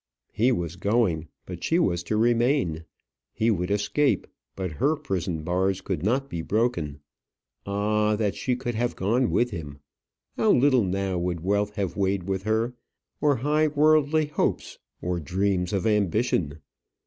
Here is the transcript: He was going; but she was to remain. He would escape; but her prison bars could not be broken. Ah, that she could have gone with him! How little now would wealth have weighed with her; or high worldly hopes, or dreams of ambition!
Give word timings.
He 0.31 0.51
was 0.51 0.77
going; 0.77 1.27
but 1.45 1.63
she 1.63 1.77
was 1.77 2.01
to 2.05 2.17
remain. 2.17 2.85
He 3.35 3.51
would 3.51 3.69
escape; 3.69 4.25
but 4.55 4.71
her 4.81 4.95
prison 4.95 5.43
bars 5.43 5.79
could 5.79 6.01
not 6.01 6.27
be 6.27 6.41
broken. 6.41 7.01
Ah, 7.67 8.15
that 8.15 8.33
she 8.33 8.55
could 8.55 8.73
have 8.73 8.95
gone 8.95 9.29
with 9.29 9.51
him! 9.51 9.77
How 10.37 10.53
little 10.53 10.83
now 10.85 11.19
would 11.19 11.41
wealth 11.41 11.75
have 11.75 11.95
weighed 11.95 12.23
with 12.23 12.41
her; 12.49 12.73
or 13.21 13.35
high 13.45 13.67
worldly 13.67 14.25
hopes, 14.25 14.79
or 15.03 15.19
dreams 15.19 15.71
of 15.71 15.85
ambition! 15.85 16.61